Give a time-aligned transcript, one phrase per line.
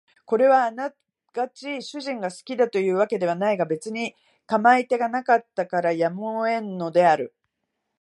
[0.25, 0.91] これはあな
[1.31, 4.15] がち主人が好きという訳ではないが別に
[4.47, 7.35] 構い手がなかったからやむを得んのである